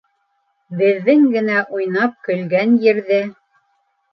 Беҙҙең 0.79 1.27
генә 1.35 1.59
уйнап, 1.81 2.15
көлгән 2.31 2.75
ерҙә 2.89 3.21